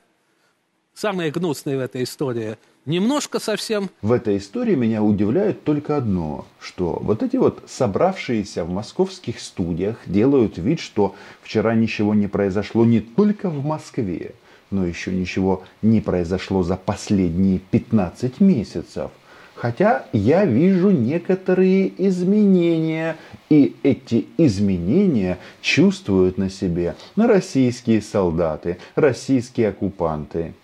самые 0.93 1.31
гнусные 1.31 1.79
в 1.79 1.81
этой 1.81 2.03
истории– 2.03 2.59
Немножко 2.89 3.39
совсем. 3.39 3.91
В 4.01 4.13
этой 4.13 4.39
истории 4.39 4.75
меня 4.75 5.03
удивляет 5.03 5.63
только 5.63 5.99
одно, 5.99 6.47
что 6.59 6.99
вот 7.03 7.23
эти 7.23 7.37
вот 7.37 7.63
собравшиеся 7.67 8.65
в 8.65 8.71
московских 8.71 9.41
студиях 9.41 9.99
делают 10.07 10.57
вид, 10.57 10.81
что 10.81 11.15
вчера 11.43 11.75
ничего 11.75 12.15
не 12.15 12.29
произошло 12.29 12.87
не 12.87 13.01
только 13.01 13.51
в 13.51 13.63
Москве, 13.63 14.35
но 14.71 14.87
еще 14.87 15.13
ничего 15.13 15.65
не 15.83 16.01
произошло 16.01 16.63
за 16.63 16.77
последние 16.79 17.59
15 17.59 18.41
месяцев. 18.41 19.11
Хотя 19.55 20.07
я 20.15 20.47
вижу 20.47 20.89
некоторые 20.89 21.93
изменения, 22.09 23.19
и 23.51 23.77
эти 23.83 24.29
изменения 24.39 25.37
чувствуют 25.61 26.39
на 26.39 26.49
себе 26.49 26.97
российские 27.17 28.01
солдаты, 28.01 28.79
российские 28.95 29.69
оккупанты. 29.69 30.55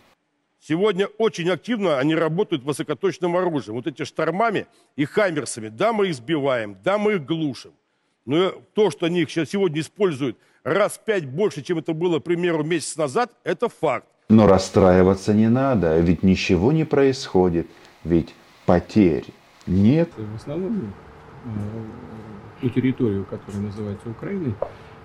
Сегодня 0.66 1.09
очень 1.18 1.50
активно 1.50 1.99
они 1.99 2.14
работают 2.14 2.64
высокоточным 2.64 3.37
оружием. 3.37 3.76
Вот 3.76 3.87
эти 3.87 4.04
штормами 4.04 4.66
и 4.97 5.04
хаммерсами. 5.04 5.68
Да, 5.68 5.92
мы 5.92 6.09
их 6.09 6.14
сбиваем, 6.14 6.78
да, 6.83 6.97
мы 6.97 7.16
их 7.16 7.26
глушим. 7.26 7.73
Но 8.25 8.52
то, 8.73 8.90
что 8.90 9.04
они 9.04 9.21
их 9.21 9.30
сейчас 9.30 9.50
сегодня 9.50 9.83
используют 9.83 10.38
раз 10.62 10.92
в 10.92 11.04
пять 11.04 11.26
больше, 11.26 11.61
чем 11.61 11.80
это 11.80 11.92
было, 11.92 12.18
к 12.18 12.25
примеру, 12.25 12.64
месяц 12.64 12.97
назад, 12.97 13.30
это 13.44 13.68
факт. 13.68 14.06
Но 14.30 14.47
расстраиваться 14.47 15.35
не 15.35 15.50
надо, 15.50 16.00
ведь 16.00 16.23
ничего 16.23 16.73
не 16.73 16.85
происходит, 16.85 17.66
ведь 18.02 18.35
потерь 18.64 19.26
нет. 19.66 20.09
В 20.16 20.37
основном 20.37 20.94
э, 21.44 21.49
ту 22.62 22.71
территорию, 22.71 23.26
которая 23.26 23.64
называется 23.64 24.09
Украиной, 24.09 24.54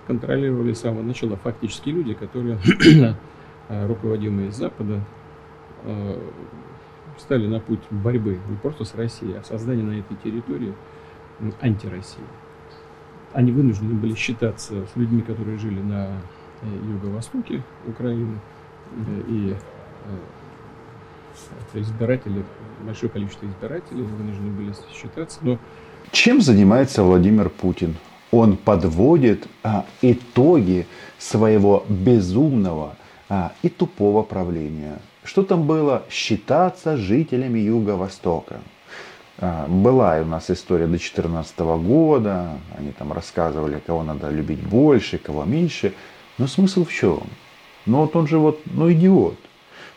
контролировали 0.07 0.71
с 0.71 0.79
самого 0.79 1.03
начала 1.03 1.35
фактически 1.35 1.89
люди, 1.89 2.13
которые 2.13 2.59
э, 3.67 3.87
руководимые 3.87 4.53
с 4.53 4.55
Запада 4.55 5.01
стали 7.17 7.47
на 7.47 7.59
путь 7.59 7.81
борьбы 7.89 8.39
не 8.47 8.55
просто 8.57 8.85
с 8.85 8.95
Россией, 8.95 9.35
а 9.37 9.43
создания 9.43 9.83
на 9.83 9.99
этой 9.99 10.15
территории 10.17 10.73
антироссии. 11.61 12.23
Они 13.33 13.51
вынуждены 13.51 13.93
были 13.93 14.15
считаться 14.15 14.85
с 14.85 14.95
людьми, 14.95 15.21
которые 15.21 15.57
жили 15.59 15.79
на 15.81 16.07
э, 16.61 16.65
юго-востоке 16.65 17.61
Украины, 17.87 18.39
э, 18.91 19.21
и 19.27 19.55
избиратели, 21.73 22.43
большое 22.81 23.11
количество 23.11 23.45
избирателей 23.45 24.03
вынуждены 24.03 24.51
были 24.51 24.73
считаться. 24.93 25.39
Но... 25.41 25.57
Чем 26.11 26.41
занимается 26.41 27.03
Владимир 27.03 27.49
Путин? 27.49 27.95
Он 28.31 28.57
подводит 28.57 29.47
а, 29.63 29.85
итоги 30.01 30.85
своего 31.17 31.85
безумного 31.87 32.95
а, 33.29 33.53
и 33.61 33.69
тупого 33.69 34.23
правления. 34.23 34.99
Что 35.23 35.43
там 35.43 35.63
было? 35.63 36.03
Считаться 36.09 36.97
жителями 36.97 37.59
Юго-Востока. 37.59 38.59
а, 39.37 39.67
была 39.67 40.19
у 40.21 40.25
нас 40.25 40.49
история 40.49 40.85
до 40.85 40.91
2014 40.91 41.59
года, 41.59 42.57
они 42.77 42.91
там 42.91 43.13
рассказывали, 43.13 43.81
кого 43.85 44.03
надо 44.03 44.29
любить 44.29 44.61
больше, 44.61 45.19
кого 45.19 45.45
меньше. 45.45 45.93
Но 46.37 46.47
смысл 46.47 46.85
в 46.85 46.91
чем? 46.91 47.21
Ну 47.85 47.99
вот 48.01 48.15
он 48.15 48.27
же 48.27 48.39
вот, 48.39 48.59
ну 48.65 48.91
идиот. 48.91 49.37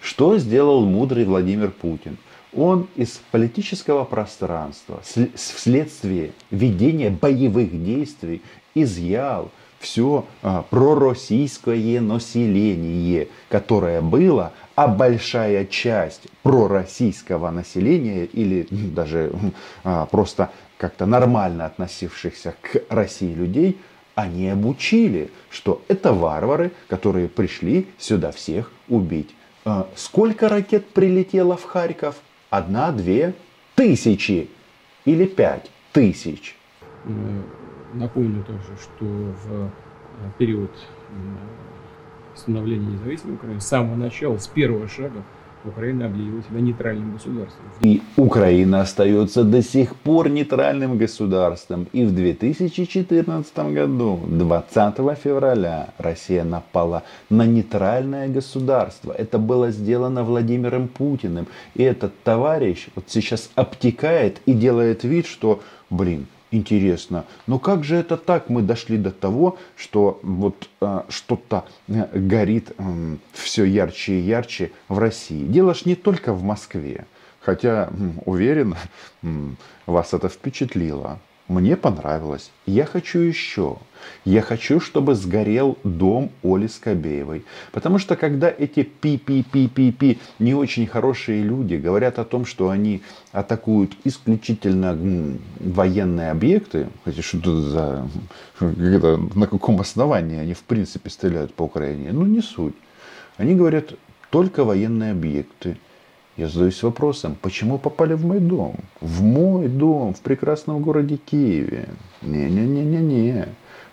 Что 0.01 0.37
сделал 0.39 0.85
мудрый 0.85 1.25
Владимир 1.25 1.71
Путин? 1.71 2.19
Он 2.55 2.87
из 2.97 3.21
политического 3.31 4.05
пространства 4.05 5.01
вследствие 5.35 6.33
ведения 6.51 7.09
боевых 7.09 7.71
действий 7.83 8.43
изъял 8.75 9.51
все 9.83 10.25
а, 10.43 10.63
пророссийское 10.71 12.01
население, 12.01 13.29
которое 13.49 14.01
было, 14.01 14.53
а 14.77 14.87
большая 14.87 15.67
часть 15.67 16.29
пророссийского 16.43 17.51
населения 17.51 18.25
или 18.25 18.67
даже 18.71 19.33
а, 19.85 20.07
просто 20.07 20.51
как-то 20.79 21.05
нормально 21.05 21.67
относившихся 21.67 22.55
к 22.63 22.83
России 22.89 23.35
людей, 23.35 23.79
они 24.15 24.49
обучили, 24.49 25.31
что 25.51 25.83
это 25.89 26.13
варвары, 26.13 26.71
которые 26.89 27.29
пришли 27.29 27.89
сюда 27.99 28.31
всех 28.31 28.71
убить. 28.89 29.31
А, 29.65 29.89
сколько 29.97 30.49
ракет 30.49 30.87
прилетело 30.91 31.57
в 31.57 31.65
Харьков? 31.65 32.17
Одна, 32.51 32.93
две, 32.93 33.35
тысячи 33.75 34.49
или 35.05 35.25
пять 35.25 35.71
тысяч. 35.93 36.57
Напомню 37.93 38.43
тоже, 38.45 38.77
что 38.81 39.05
в 39.05 39.53
э, 39.53 39.69
период 40.39 40.71
становления 42.35 42.87
независимой 42.87 43.35
Украины, 43.35 43.61
с 43.61 43.67
самого 43.67 43.97
начала, 43.97 44.39
с 44.39 44.47
первого 44.47 44.89
шага, 44.89 45.23
Украина 45.65 46.07
объявила 46.07 46.43
себя 46.43 46.61
нейтральным 46.61 47.13
государством. 47.13 47.65
И 47.83 48.03
Украина 48.17 48.81
остается 48.81 49.45
до 49.45 49.63
сих 49.63 49.95
пор 49.95 50.29
нейтральным 50.29 50.99
государством. 50.99 51.87
И 51.93 52.05
в 52.05 52.15
2014 52.15 53.59
году, 53.73 54.21
20 54.27 54.95
февраля, 55.23 55.91
Россия 55.99 56.43
напала 56.43 57.05
на 57.31 57.47
нейтральное 57.47 58.29
государство. 58.29 59.13
Это 59.13 59.39
было 59.39 59.71
сделано 59.71 60.25
Владимиром 60.25 60.89
Путиным. 60.89 61.47
И 61.75 61.83
этот 61.83 62.13
товарищ 62.25 62.89
вот 62.97 63.05
сейчас 63.09 63.51
обтекает 63.55 64.41
и 64.47 64.53
делает 64.55 65.05
вид, 65.05 65.27
что, 65.27 65.61
блин, 65.91 66.27
интересно, 66.53 67.25
но 67.47 67.59
как 67.59 67.83
же 67.83 67.97
это 67.97 68.17
так 68.17 68.49
мы 68.49 68.63
дошли 68.63 68.97
до 68.99 69.11
того, 69.11 69.59
что 69.77 70.21
вот 70.23 70.69
а, 70.81 71.05
что-то 71.09 71.65
э, 71.89 72.07
горит 72.19 72.73
э, 72.79 73.17
все 73.33 73.65
ярче 73.65 74.15
и 74.15 74.21
ярче 74.21 74.71
в 74.89 74.99
России? 74.99 75.45
Дело 75.45 75.75
ж 75.75 75.87
не 75.87 75.97
только 75.97 76.33
в 76.33 76.43
Москве, 76.45 77.07
хотя 77.41 77.91
уверен, 78.25 78.77
вас 79.87 80.15
это 80.15 80.29
впечатлило. 80.29 81.19
Мне 81.53 81.77
понравилось. 81.77 82.51
Я 82.65 82.87
хочу 82.87 83.19
еще. 83.19 83.77
Я 84.25 84.41
хочу, 84.41 84.81
чтобы 84.81 85.15
сгорел 85.15 85.77
дом 85.85 86.31
Оли 86.43 86.67
Скобеевой. 86.67 87.45
Потому 87.73 87.99
что 87.99 88.17
когда 88.17 88.49
эти 88.49 88.83
пи-пи-пи-пи-пи 88.83 90.19
не 90.39 90.55
очень 90.55 90.87
хорошие 90.87 91.43
люди 91.43 91.75
говорят 91.75 92.19
о 92.19 92.25
том, 92.25 92.47
что 92.47 92.71
они 92.71 93.03
атакуют 93.33 93.93
исключительно 94.05 94.99
военные 95.61 96.31
объекты, 96.31 96.89
хотя 97.05 97.21
что 97.21 97.37
это 97.39 97.57
за... 97.61 98.09
Это, 98.59 99.19
на 99.35 99.47
каком 99.47 99.79
основании 99.81 100.39
они 100.39 100.55
в 100.55 100.63
принципе 100.63 101.11
стреляют 101.11 101.53
по 101.53 101.65
Украине, 101.65 102.13
ну 102.13 102.25
не 102.25 102.41
суть. 102.41 102.75
Они 103.37 103.55
говорят 103.55 103.93
только 104.31 104.65
военные 104.65 105.13
объекты. 105.13 105.77
Я 106.37 106.49
задаюсь 106.49 106.83
вопросом, 106.83 107.37
почему 107.41 107.77
попали 107.77 108.15
в 108.15 108.25
мой 108.25 108.41
дом? 108.41 108.77
В 109.03 109.23
мой 109.23 109.69
дом, 109.69 110.15
в 110.15 110.21
прекрасном 110.21 110.81
городе 110.81 111.19
Киеве. 111.19 111.91
Не-не-не-не-не. 112.23 113.49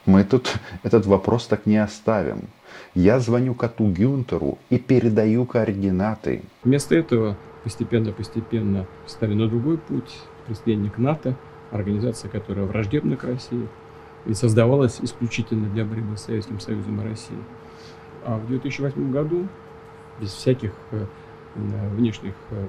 Мы 0.06 0.24
тут 0.24 0.56
этот 0.84 1.06
вопрос 1.06 1.48
так 1.48 1.66
не 1.66 1.76
оставим. 1.78 2.44
Я 2.96 3.20
звоню 3.20 3.56
коту 3.56 3.92
Гюнтеру 3.92 4.58
и 4.70 4.78
передаю 4.78 5.46
координаты. 5.46 6.44
Вместо 6.64 6.96
этого 6.96 7.38
постепенно-постепенно 7.66 8.88
стали 9.06 9.34
на 9.34 9.50
другой 9.50 9.78
путь. 9.78 10.18
Присоединение 10.48 10.94
НАТО, 10.96 11.36
организация, 11.72 12.30
которая 12.30 12.66
враждебна 12.66 13.18
к 13.18 13.26
России 13.26 13.68
и 14.26 14.34
создавалась 14.34 15.00
исключительно 15.02 15.70
для 15.70 15.84
борьбы 15.84 16.16
с 16.16 16.24
Советским 16.24 16.62
Союзом 16.62 17.02
и 17.02 17.04
Россией. 17.04 17.42
А 18.26 18.38
в 18.38 18.48
2008 18.48 19.12
году, 19.12 19.48
без 20.22 20.32
всяких 20.32 20.72
Э, 20.92 21.06
внешних 21.56 22.34
э, 22.52 22.68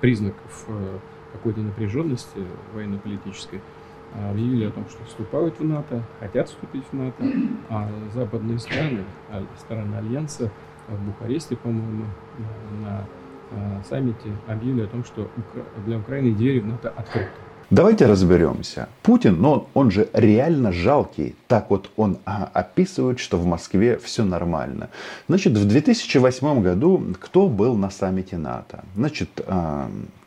признаков 0.00 0.64
э, 0.68 0.98
какой-то 1.32 1.60
напряженности 1.60 2.38
военно-политической, 2.74 3.60
объявили 4.28 4.64
о 4.64 4.70
том, 4.72 4.84
что 4.88 5.04
вступают 5.04 5.60
в 5.60 5.64
НАТО, 5.64 6.02
хотят 6.18 6.48
вступить 6.48 6.82
в 6.90 6.96
НАТО, 6.96 7.24
а 7.68 7.88
западные 8.12 8.58
страны, 8.58 9.04
а, 9.30 9.44
страны 9.60 9.94
Альянса 9.94 10.50
в 10.88 11.00
Бухаресте, 11.04 11.56
по-моему, 11.56 12.06
на 12.82 13.06
саммите 13.84 14.32
объявили 14.48 14.82
о 14.82 14.88
том, 14.88 15.04
что 15.04 15.30
для 15.86 15.98
Украины 15.98 16.34
двери 16.34 16.58
в 16.58 16.66
НАТО 16.66 16.90
открыты. 16.90 17.30
Давайте 17.70 18.06
разберемся. 18.06 18.88
Путин, 19.02 19.40
но 19.40 19.54
ну, 19.54 19.66
он 19.74 19.92
же 19.92 20.08
реально 20.12 20.72
жалкий. 20.72 21.36
Так 21.46 21.70
вот 21.70 21.90
он 21.96 22.18
а, 22.24 22.50
описывает, 22.52 23.20
что 23.20 23.36
в 23.36 23.46
Москве 23.46 23.96
все 23.96 24.24
нормально. 24.24 24.88
Значит, 25.28 25.56
в 25.56 25.64
2008 25.64 26.62
году 26.62 27.00
кто 27.20 27.48
был 27.48 27.76
на 27.76 27.90
саммите 27.90 28.38
НАТО? 28.38 28.80
Значит, 28.96 29.40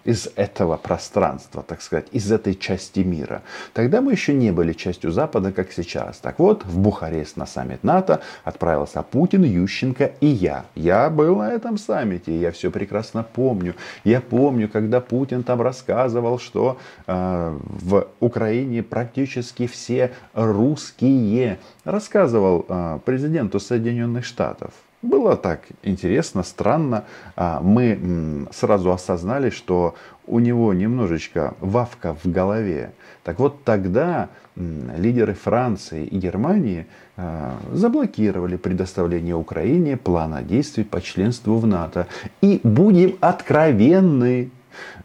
из 0.06 0.30
этого 0.36 0.78
пространства, 0.78 1.64
так 1.64 1.82
сказать, 1.82 2.08
из 2.12 2.32
этой 2.32 2.56
части 2.56 3.00
мира. 3.00 3.42
Тогда 3.74 4.02
мы 4.02 4.12
еще 4.12 4.34
не 4.34 4.52
были 4.52 4.74
частью 4.74 5.12
Запада, 5.12 5.52
как 5.52 5.72
сейчас. 5.72 6.18
Так 6.18 6.40
вот, 6.40 6.66
в 6.66 6.78
Бухарест 6.80 7.38
на 7.38 7.46
саммит 7.46 7.84
НАТО 7.84 8.22
отправился 8.44 9.02
Путин, 9.02 9.44
Ющенко 9.44 10.12
и 10.20 10.28
я. 10.28 10.66
Я 10.76 11.10
был 11.10 11.38
на 11.38 11.52
этом 11.52 11.78
саммите, 11.78 12.38
я 12.38 12.52
все 12.52 12.72
прекрасно 12.72 13.24
помню. 13.24 13.76
Я 14.04 14.22
помню, 14.22 14.70
когда 14.70 15.00
Путин 15.00 15.44
там 15.44 15.62
рассказывал, 15.62 16.40
что 16.40 16.78
э, 17.08 17.58
в 17.64 18.08
Украине 18.20 18.84
практически 18.84 19.68
все 19.68 20.12
русские. 20.34 21.60
Рассказывал 21.86 22.66
э, 22.68 23.00
президенту 23.06 23.60
Соединенных 23.60 24.26
Штатов. 24.26 24.74
Было 25.04 25.36
так 25.36 25.64
интересно, 25.84 26.44
странно. 26.44 27.04
А, 27.36 27.60
мы 27.60 28.48
сразу 28.52 28.92
осознали, 28.92 29.50
что 29.50 29.96
у 30.26 30.40
него 30.40 30.74
немножечко 30.74 31.56
вавка 31.60 32.16
в 32.24 32.32
голове. 32.32 32.94
Так 33.24 33.38
вот 33.38 33.66
тогда 33.66 34.30
лидеры 34.56 35.34
Франции 35.34 36.06
и 36.06 36.18
Германии 36.18 36.88
а, 37.18 37.58
заблокировали 37.74 38.56
предоставление 38.56 39.36
Украине 39.36 39.98
плана 39.98 40.42
действий 40.42 40.86
по 40.86 41.02
членству 41.02 41.58
в 41.58 41.68
НАТО. 41.68 42.08
И 42.40 42.62
будем 42.64 43.18
откровенны, 43.20 44.52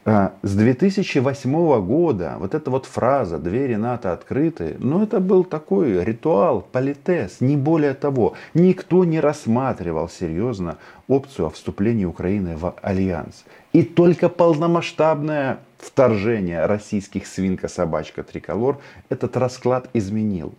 с 0.04 0.54
2008 0.54 1.80
года 1.84 2.36
вот 2.38 2.54
эта 2.54 2.70
вот 2.70 2.86
фраза 2.86 3.38
«двери 3.38 3.76
НАТО 3.76 4.12
открыты», 4.12 4.76
ну 4.78 5.02
это 5.02 5.20
был 5.20 5.44
такой 5.44 6.04
ритуал, 6.04 6.60
политес, 6.60 7.40
не 7.40 7.56
более 7.56 7.94
того. 7.94 8.34
Никто 8.54 9.04
не 9.04 9.20
рассматривал 9.20 10.08
серьезно 10.08 10.78
опцию 11.08 11.46
о 11.46 11.50
вступлении 11.50 12.04
Украины 12.04 12.56
в 12.56 12.74
альянс. 12.82 13.44
И 13.72 13.82
только 13.82 14.28
полномасштабное 14.28 15.58
вторжение 15.78 16.66
российских 16.66 17.26
свинка-собачка 17.26 18.22
триколор 18.22 18.78
этот 19.08 19.36
расклад 19.36 19.88
изменил. 19.92 20.54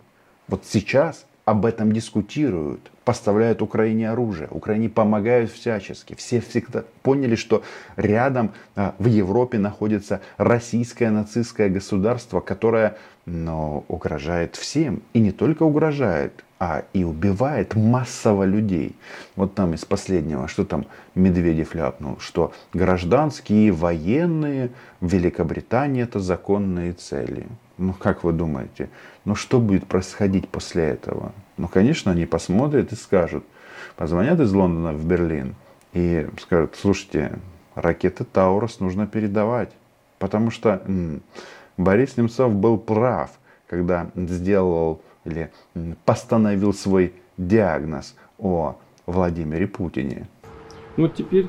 Вот 0.48 0.64
сейчас 0.64 1.26
об 1.44 1.66
этом 1.66 1.92
дискутируют, 1.92 2.90
поставляют 3.10 3.60
Украине 3.60 4.08
оружие, 4.08 4.46
Украине 4.52 4.88
помогают 4.88 5.50
всячески. 5.50 6.14
Все 6.14 6.40
всегда 6.40 6.84
поняли, 7.02 7.34
что 7.34 7.64
рядом 7.96 8.52
а, 8.76 8.94
в 9.00 9.06
Европе 9.06 9.58
находится 9.58 10.20
российское 10.36 11.10
нацистское 11.10 11.68
государство, 11.68 12.38
которое 12.38 12.98
но, 13.26 13.84
угрожает 13.88 14.54
всем. 14.54 15.02
И 15.12 15.18
не 15.18 15.32
только 15.32 15.64
угрожает, 15.64 16.44
а 16.60 16.84
и 16.92 17.02
убивает 17.02 17.74
массово 17.74 18.44
людей. 18.44 18.94
Вот 19.34 19.56
там 19.56 19.74
из 19.74 19.84
последнего, 19.84 20.46
что 20.46 20.64
там 20.64 20.86
Медведев 21.16 21.74
ляпнул, 21.74 22.16
что 22.20 22.52
гражданские, 22.72 23.72
военные 23.72 24.70
в 25.00 25.12
Великобритании 25.12 26.04
это 26.04 26.20
законные 26.20 26.92
цели. 26.92 27.48
Ну, 27.76 27.92
как 27.92 28.22
вы 28.22 28.32
думаете, 28.32 28.88
ну 29.24 29.34
что 29.34 29.58
будет 29.58 29.88
происходить 29.88 30.48
после 30.48 30.84
этого? 30.84 31.32
Ну, 31.60 31.68
конечно, 31.68 32.12
они 32.12 32.24
посмотрят 32.24 32.90
и 32.90 32.94
скажут, 32.94 33.44
позвонят 33.96 34.40
из 34.40 34.50
Лондона 34.50 34.94
в 34.94 35.04
Берлин 35.04 35.56
и 35.92 36.26
скажут, 36.40 36.74
слушайте, 36.80 37.38
ракеты 37.74 38.24
Таурус 38.24 38.80
нужно 38.80 39.06
передавать. 39.06 39.70
Потому 40.18 40.50
что 40.50 40.80
м, 40.86 41.20
Борис 41.76 42.16
Немцов 42.16 42.54
был 42.54 42.78
прав, 42.78 43.32
когда 43.66 44.10
сделал 44.16 45.02
или 45.26 45.52
постановил 46.06 46.72
свой 46.72 47.12
диагноз 47.36 48.16
о 48.38 48.78
Владимире 49.04 49.66
Путине. 49.66 50.28
Ну 50.96 51.08
вот 51.08 51.14
теперь, 51.14 51.46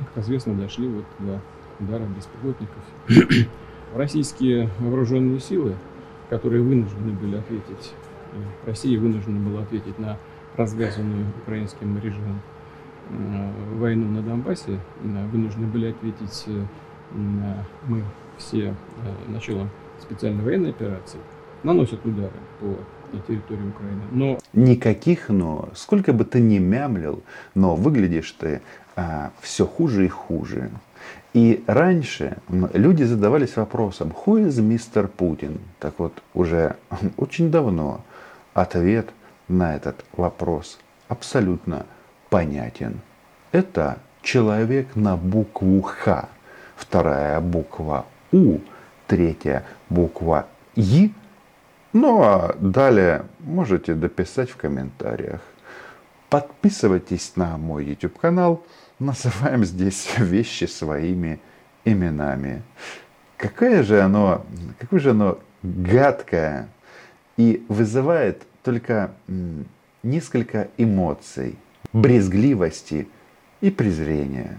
как 0.00 0.22
известно, 0.22 0.52
дошли 0.52 0.86
вот 0.86 1.06
до 1.18 1.40
ударов 1.80 2.14
беспилотников. 2.14 2.84
Российские 3.94 4.68
вооруженные 4.78 5.40
силы, 5.40 5.76
которые 6.28 6.62
вынуждены 6.62 7.12
были 7.12 7.36
ответить, 7.36 7.94
Россия 8.66 8.98
вынуждена 8.98 9.38
была 9.40 9.62
ответить 9.62 9.98
на 9.98 10.18
развязанную 10.56 11.26
украинским 11.42 11.98
режимом 11.98 12.40
э, 13.10 13.50
войну 13.76 14.08
на 14.08 14.22
Донбассе, 14.22 14.78
вынуждены 15.02 15.66
были 15.66 15.90
ответить 15.90 16.46
мы 17.12 18.02
все 18.38 18.74
началом 19.28 19.70
специальной 20.00 20.42
военной 20.42 20.70
операции, 20.70 21.20
наносят 21.62 22.04
удары 22.04 22.32
по 22.60 22.76
на 23.14 23.20
территории 23.20 23.68
Украины. 23.68 24.02
Но... 24.10 24.38
Никаких 24.52 25.28
но. 25.28 25.68
Сколько 25.74 26.12
бы 26.12 26.24
ты 26.24 26.40
ни 26.40 26.58
мямлил, 26.58 27.22
но 27.54 27.76
выглядишь 27.76 28.32
ты 28.32 28.60
а, 28.96 29.30
все 29.40 29.66
хуже 29.66 30.06
и 30.06 30.08
хуже. 30.08 30.70
И 31.32 31.64
раньше 31.66 32.38
люди 32.48 33.02
задавались 33.02 33.56
вопросом, 33.56 34.12
who 34.24 34.46
is 34.46 34.60
мистер 34.60 35.08
Путин? 35.08 35.58
Так 35.80 35.94
вот, 35.98 36.12
уже 36.32 36.76
очень 37.16 37.50
давно 37.50 38.04
ответ 38.54 39.10
на 39.48 39.76
этот 39.76 40.04
вопрос 40.12 40.78
абсолютно 41.08 41.86
понятен. 42.30 43.00
Это 43.52 43.98
человек 44.22 44.96
на 44.96 45.16
букву 45.16 45.82
Х, 45.82 46.28
вторая 46.76 47.40
буква 47.40 48.06
У, 48.32 48.58
третья 49.06 49.64
буква 49.90 50.46
И, 50.76 51.12
ну 51.92 52.22
а 52.22 52.56
далее 52.58 53.26
можете 53.40 53.94
дописать 53.94 54.50
в 54.50 54.56
комментариях. 54.56 55.40
Подписывайтесь 56.30 57.36
на 57.36 57.56
мой 57.58 57.84
YouTube 57.84 58.18
канал. 58.18 58.64
Называем 58.98 59.64
здесь 59.64 60.08
вещи 60.18 60.64
своими 60.64 61.40
именами. 61.84 62.62
Какое 63.36 63.82
же 63.82 64.00
оно, 64.00 64.44
какое 64.78 65.00
же 65.00 65.10
оно 65.10 65.38
гадкое 65.62 66.68
и 67.36 67.64
вызывает 67.68 68.42
только 68.62 69.12
несколько 70.02 70.68
эмоций, 70.76 71.56
брезгливости 71.92 73.08
и 73.60 73.70
презрения. 73.70 74.58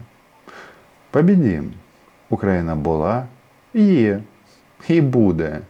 Победим. 1.12 1.74
Украина 2.30 2.76
была, 2.76 3.28
и 3.74 4.20
и 4.88 5.02
буде. 5.02 5.64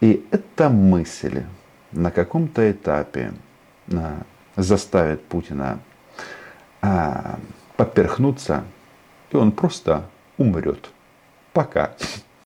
И 0.00 0.26
эта 0.30 0.68
мысль 0.68 1.44
на 1.92 2.10
каком-то 2.10 2.70
этапе 2.70 3.32
а, 3.92 4.22
заставит 4.56 5.24
Путина 5.24 5.78
а, 6.80 7.38
поперхнуться, 7.76 8.64
и 9.30 9.36
он 9.36 9.52
просто 9.52 10.04
умрет. 10.38 10.90
Пока. 11.52 11.94